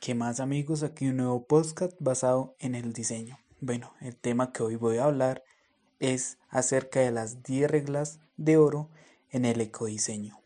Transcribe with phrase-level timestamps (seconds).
[0.00, 0.82] ¿Qué más amigos?
[0.82, 3.38] Aquí un nuevo podcast basado en el diseño.
[3.60, 5.44] Bueno, el tema que hoy voy a hablar
[5.98, 8.88] es acerca de las 10 reglas de oro
[9.28, 10.40] en el ecodiseño.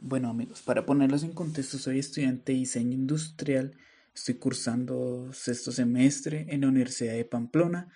[0.00, 3.74] Bueno amigos, para ponerlos en contexto, soy estudiante de diseño industrial,
[4.14, 7.88] estoy cursando sexto semestre en la Universidad de Pamplona,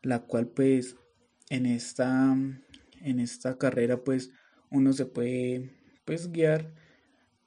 [0.00, 0.96] la cual pues
[1.50, 2.34] en esta,
[3.02, 4.30] en esta carrera pues
[4.70, 6.72] uno se puede pues guiar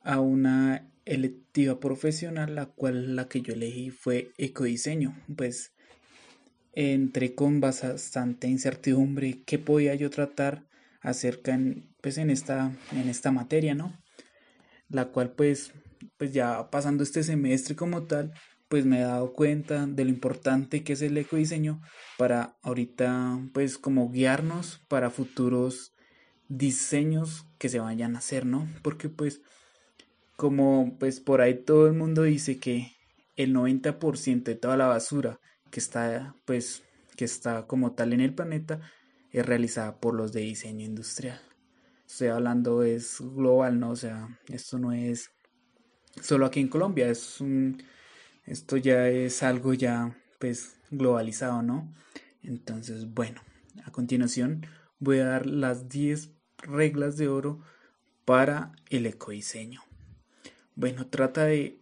[0.02, 5.16] a una electiva profesional, la cual la que yo elegí fue ecodiseño.
[5.36, 5.74] Pues
[6.74, 10.68] entré con bastante incertidumbre qué podía yo tratar
[11.02, 14.02] acerca en, pues en esta, en esta materia, ¿no?
[14.90, 15.74] La cual pues,
[16.18, 18.34] pues ya pasando este semestre como tal,
[18.70, 21.82] pues me he dado cuenta de lo importante que es el ecodiseño
[22.18, 25.94] para ahorita pues como guiarnos para futuros
[26.48, 28.68] diseños que se vayan a hacer, ¿no?
[28.82, 29.42] Porque pues
[30.36, 32.92] como pues por ahí todo el mundo dice que
[33.36, 35.40] el 90% de toda la basura
[35.72, 36.84] que está pues
[37.16, 38.82] que está como tal en el planeta
[39.32, 41.42] es realizada por los de diseño industrial.
[42.08, 43.92] Estoy hablando es global, ¿no?
[43.92, 45.32] O sea, esto no es
[46.22, 47.82] solo aquí en Colombia, es un
[48.46, 51.94] esto ya es algo ya pues globalizado, ¿no?
[52.42, 53.42] Entonces, bueno,
[53.86, 54.66] a continuación
[55.00, 57.62] voy a dar las 10 reglas de oro
[58.26, 59.82] para el ecodiseño.
[60.76, 61.82] Bueno, trata de,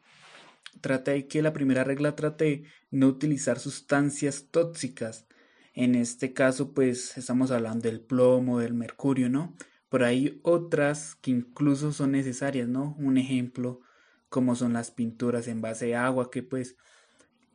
[0.82, 5.28] trata de que la primera regla trate de no utilizar sustancias tóxicas.
[5.74, 9.56] En este caso, pues estamos hablando del plomo, del mercurio, ¿no?
[9.90, 12.96] Pero hay otras que incluso son necesarias, ¿no?
[13.00, 13.82] Un ejemplo,
[14.30, 16.76] como son las pinturas en base de agua, que pues,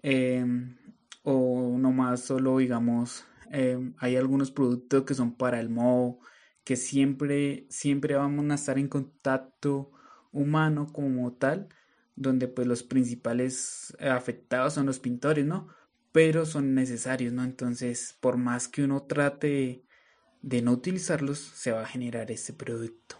[0.02, 0.76] em,
[1.22, 6.20] o más solo, digamos, em, hay algunos productos que son para el moho,
[6.64, 9.92] que siempre, siempre vamos a estar en contacto
[10.36, 11.68] humano como tal,
[12.14, 15.68] donde pues los principales afectados son los pintores, ¿no?
[16.12, 17.44] Pero son necesarios, ¿no?
[17.44, 19.84] Entonces, por más que uno trate
[20.42, 23.16] de no utilizarlos, se va a generar ese producto.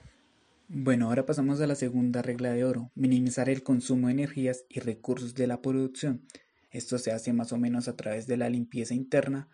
[0.69, 4.81] Bueno, ahora pasamos a la segunda regla de oro, minimizar el consumo de energías y
[4.81, 6.27] recursos de la producción.
[6.71, 9.49] Esto se hace más o menos a través de la limpieza interna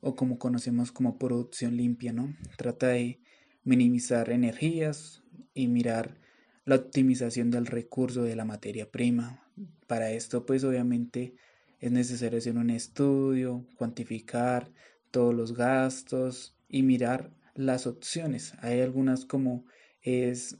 [0.00, 2.34] o como conocemos como producción limpia, ¿no?
[2.56, 3.20] Trata de
[3.64, 5.22] minimizar energías
[5.52, 6.20] y mirar
[6.66, 9.42] la optimización del recurso de la materia prima.
[9.86, 11.34] Para esto, pues obviamente
[11.80, 14.70] es necesario hacer un estudio, cuantificar
[15.10, 18.54] todos los gastos y mirar las opciones.
[18.60, 19.64] Hay algunas como
[20.02, 20.58] es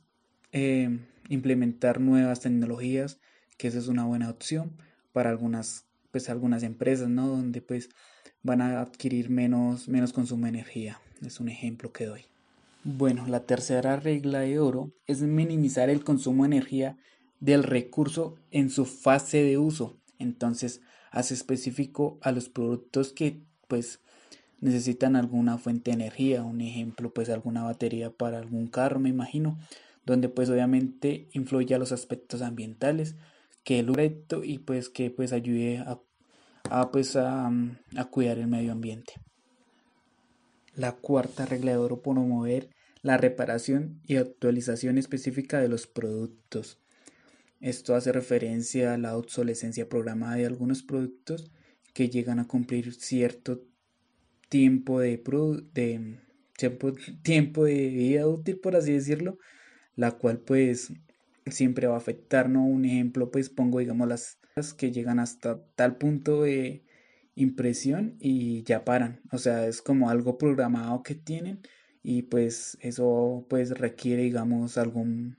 [0.53, 3.21] eh, implementar nuevas tecnologías,
[3.59, 4.77] que esa es una buena opción
[5.13, 7.27] para algunas, pues algunas empresas, ¿no?
[7.27, 7.91] Donde pues
[8.43, 11.01] van a adquirir menos, menos consumo de energía.
[11.21, 12.27] Es un ejemplo que doy.
[12.89, 16.97] Bueno, la tercera regla de oro es minimizar el consumo de energía
[17.41, 19.99] del recurso en su fase de uso.
[20.21, 23.99] Entonces, hace específico a los productos que pues
[24.61, 29.59] necesitan alguna fuente de energía, un ejemplo pues alguna batería para algún carro, me imagino,
[30.05, 33.17] donde pues obviamente influye a los aspectos ambientales,
[33.65, 35.79] que el reto y pues que pues ayude
[36.71, 37.51] a, pues a,
[38.13, 39.15] cuidar el medio ambiente.
[40.77, 42.76] La cuarta regla de oro promover
[43.07, 46.83] la reparación y actualización específica de los productos.
[47.61, 51.53] Esto hace referencia a la obsolescencia programada de algunos productos
[51.95, 53.63] que llegan a cumplir cierto
[54.49, 55.23] tiempo de,
[55.73, 56.19] de
[56.59, 59.39] tiempo, tiempo de vida útil, por así decirlo,
[59.95, 60.93] la cual pues
[61.47, 62.67] siempre va a afectar, ¿no?
[62.67, 66.85] Un ejemplo, pues pongo, digamos, las que llegan hasta tal punto de
[67.37, 69.21] impresión y ya paran.
[69.31, 71.61] O sea, es como algo programado que tienen
[72.09, 75.39] y pues eso pues requiere digamos algún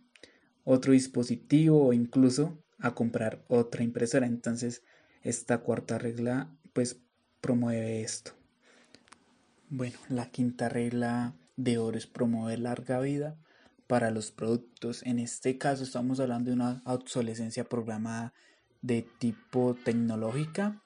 [0.66, 4.28] otro dispositivo o incluso a comprar otra impresora.
[4.28, 4.84] Entonces
[5.24, 7.00] esta cuarta regla pues
[7.40, 8.32] promueve esto.
[9.70, 13.38] Bueno la quinta regla de oro es promover larga vida
[13.88, 15.04] para los productos.
[15.04, 18.34] En este caso estamos hablando de una obsolescencia programada
[18.82, 20.84] de tipo tecnológica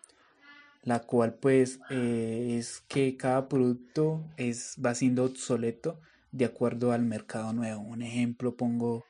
[0.83, 5.99] la cual pues eh, es que cada producto es, va siendo obsoleto
[6.31, 7.81] de acuerdo al mercado nuevo.
[7.81, 9.05] Un ejemplo pongo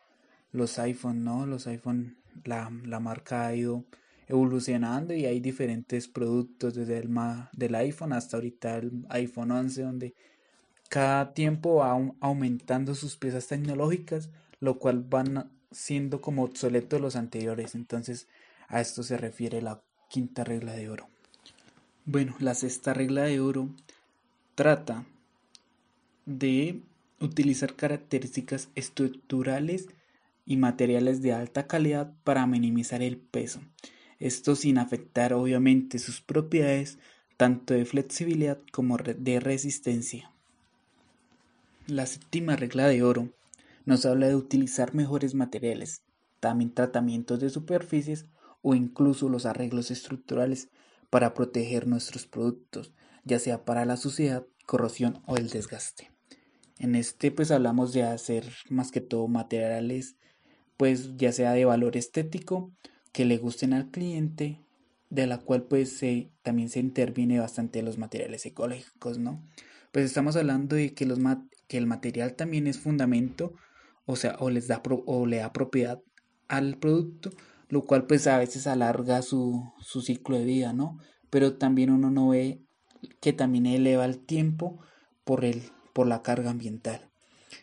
[0.51, 1.45] los iPhone, ¿no?
[1.45, 3.85] Los iPhone, la, la marca ha ido
[4.27, 7.09] evolucionando y hay diferentes productos desde el
[7.53, 10.15] del iPhone hasta ahorita el iPhone 11 donde
[10.89, 14.29] cada tiempo va aumentando sus piezas tecnológicas,
[14.59, 17.75] lo cual van siendo como obsoletos los anteriores.
[17.75, 18.27] Entonces
[18.67, 21.10] a esto se refiere la quinta regla de oro.
[22.05, 23.69] Bueno, la sexta regla de oro
[24.55, 25.05] trata
[26.25, 26.81] de
[27.19, 29.87] utilizar características estructurales
[30.47, 33.61] y materiales de alta calidad para minimizar el peso.
[34.19, 36.97] Esto sin afectar obviamente sus propiedades
[37.37, 40.31] tanto de flexibilidad como de resistencia.
[41.85, 43.29] La séptima regla de oro
[43.85, 46.01] nos habla de utilizar mejores materiales,
[46.39, 48.25] también tratamientos de superficies
[48.63, 50.69] o incluso los arreglos estructurales
[51.11, 56.09] para proteger nuestros productos, ya sea para la suciedad, corrosión o el desgaste.
[56.79, 60.15] En este pues hablamos de hacer más que todo materiales
[60.81, 62.71] pues ya sea de valor estético
[63.11, 64.65] que le gusten al cliente,
[65.11, 69.47] de la cual pues se, también se interviene bastante los materiales ecológicos, ¿no?
[69.91, 71.19] Pues estamos hablando de que, los
[71.67, 73.53] que el material también es fundamento,
[74.05, 76.01] o sea, o les da o le da propiedad
[76.47, 77.29] al producto,
[77.71, 80.99] lo cual pues a veces alarga su, su ciclo de vida, ¿no?
[81.29, 82.61] Pero también uno no ve
[83.21, 84.79] que también eleva el tiempo
[85.23, 85.63] por, el,
[85.93, 87.09] por la carga ambiental.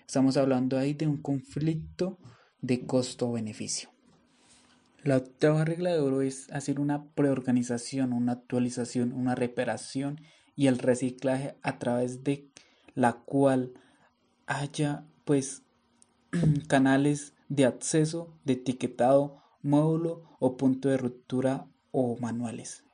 [0.06, 2.18] Estamos hablando ahí de un conflicto
[2.62, 3.90] de costo-beneficio.
[5.04, 10.22] La octava regla de oro es hacer una preorganización, una actualización, una reparación
[10.56, 12.48] y el reciclaje a través de
[12.94, 13.74] la cual
[14.46, 15.62] haya pues
[16.66, 22.84] canales de acceso, de etiquetado, módulo o punto de ruptura o manuales.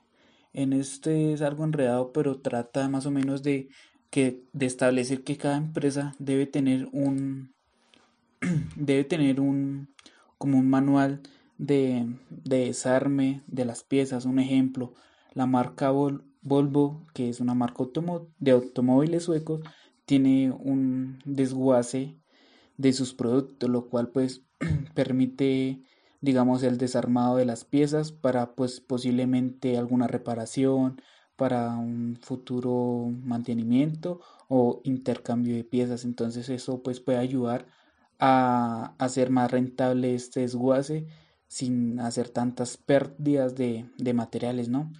[0.52, 3.68] En este es algo enredado, pero trata más o menos de
[4.10, 7.52] que establecer que cada empresa debe tener un
[8.76, 9.88] debe tener un
[10.38, 11.22] como un manual
[11.58, 14.24] de, desarme de las piezas.
[14.24, 14.94] Un ejemplo,
[15.32, 17.84] la marca Volvo, que es una marca
[18.38, 19.60] de automóviles suecos,
[20.04, 22.16] tiene un desguace
[22.76, 24.42] de sus productos, lo cual pues
[24.94, 25.82] permite
[26.24, 31.02] digamos el desarmado de las piezas para pues posiblemente alguna reparación,
[31.36, 36.04] para un futuro mantenimiento o intercambio de piezas.
[36.04, 37.66] Entonces eso pues puede ayudar
[38.18, 41.06] a hacer más rentable este desguace
[41.46, 44.90] sin hacer tantas pérdidas de, de materiales, ¿no?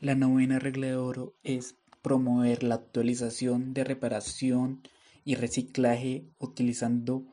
[0.00, 4.80] La novena regla de oro es promover la actualización de reparación
[5.22, 7.26] y reciclaje utilizando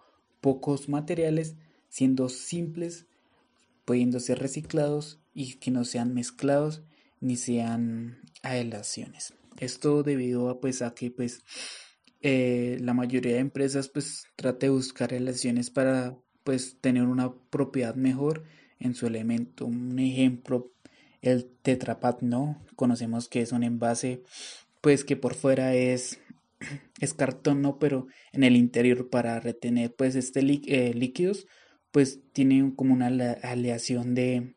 [0.47, 1.57] pocos materiales,
[1.89, 3.05] siendo simples,
[3.83, 6.83] pudiendo ser reciclados y que no sean mezclados
[7.19, 9.33] ni sean aelaciones.
[9.59, 11.43] Esto debido a pues a que pues
[12.21, 17.95] eh, la mayoría de empresas pues trata de buscar relaciones para pues tener una propiedad
[17.95, 18.45] mejor
[18.79, 19.65] en su elemento.
[19.65, 20.71] Un ejemplo,
[21.21, 22.63] el tetrapat, ¿no?
[22.77, 24.23] Conocemos que es un envase
[24.79, 26.21] pues que por fuera es
[26.99, 27.79] es cartón, ¿no?
[27.79, 31.47] Pero en el interior para retener pues este eh, líquidos
[31.91, 34.55] pues tiene como una aleación de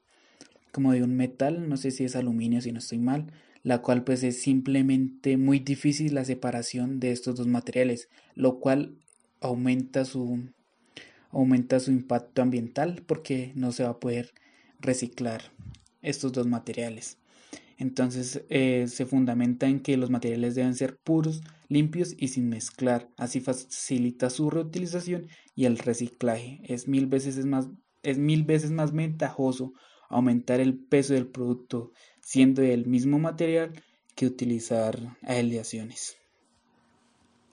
[0.73, 3.33] como de un metal, no sé si es aluminio si no estoy mal,
[3.63, 8.97] la cual pues es simplemente muy difícil la separación de estos dos materiales, lo cual
[9.41, 10.51] aumenta su
[11.31, 14.33] aumenta su impacto ambiental porque no se va a poder
[14.81, 15.53] reciclar
[16.03, 17.20] estos dos materiales.
[17.81, 23.09] Entonces eh, se fundamenta en que los materiales deben ser puros, limpios y sin mezclar.
[23.17, 26.61] Así facilita su reutilización y el reciclaje.
[26.65, 27.71] Es mil veces más,
[28.03, 29.73] es mil veces más ventajoso
[30.11, 33.73] aumentar el peso del producto siendo el mismo material
[34.15, 36.19] que utilizar aleaciones.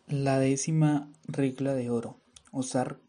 [0.07, 2.19] La décima regla de oro.
[2.51, 2.99] Usar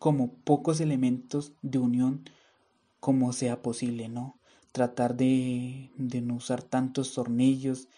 [0.00, 2.24] como pocos elementos de unión
[2.98, 4.41] como sea posible, ¿no?
[4.72, 7.88] Tratar de, no usar tantos tornillos,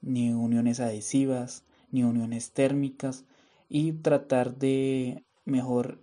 [0.00, 3.24] ni uniones adhesivas, ni uniones térmicas
[3.68, 6.00] y tratar de mejor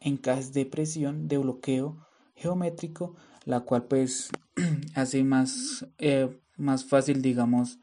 [0.00, 1.96] encajes de presión de bloqueo
[2.36, 4.30] geométrico la cual pues
[4.94, 7.78] hace más, eh, más fácil digamos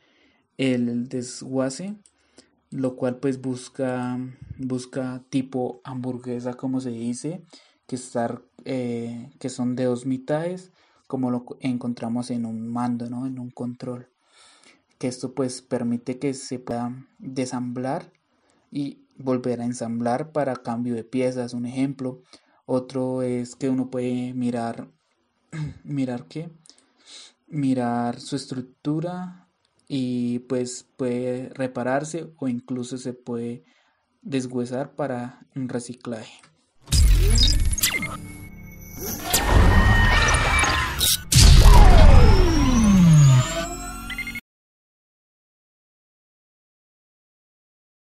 [0.57, 1.95] el desguace
[2.71, 4.19] lo cual pues busca
[4.57, 7.41] busca tipo hamburguesa como se dice
[7.87, 10.71] que estar eh, que son de dos mitades
[11.09, 14.09] como lo encontramos en un mando no en un control
[14.99, 18.13] que esto pues permite que se pueda desamblar
[18.71, 22.21] y volver a ensamblar para cambio de piezas un ejemplo
[22.67, 24.87] otro es que uno puede mirar
[25.83, 26.51] mirar qué
[27.47, 29.47] mirar su estructura
[29.87, 33.63] y pues puede repararse o incluso se puede
[34.21, 36.41] deshuesar para un reciclaje.